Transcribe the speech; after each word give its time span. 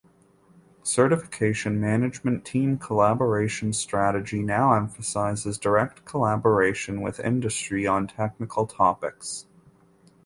Certification 0.81 1.79
Management 1.79 2.43
Team 2.43 2.79
Collaboration 2.79 3.71
Strategy 3.71 4.41
now 4.41 4.73
emphasizes 4.73 5.59
direct 5.59 6.05
collaboration 6.05 7.01
with 7.01 7.19
industry 7.19 7.85
on 7.85 8.07
technical 8.07 8.65
topics. 8.65 9.45